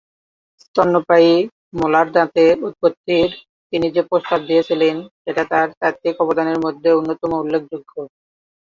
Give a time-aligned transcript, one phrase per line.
[0.61, 1.31] স্তন্যপায়ী
[1.73, 3.29] মোলার দাঁতের উৎপত্তির
[3.73, 7.93] তিনি যে প্রস্তাব দিয়েছিলেন সেটা তার তাত্ত্বিক অবদানের মধ্যে অন্যতম উল্লেখযোগ্য।